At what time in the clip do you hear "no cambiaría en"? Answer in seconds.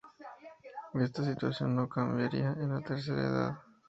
1.75-2.69